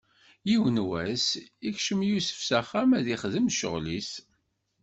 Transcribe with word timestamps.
Yiwen 0.49 0.77
n 0.81 0.85
wass, 0.87 1.27
ikcem 1.69 2.01
Yusef 2.09 2.39
s 2.43 2.49
axxam 2.59 2.89
ad 2.97 3.07
ixdem 3.15 3.47
ccɣwel-is. 3.55 4.11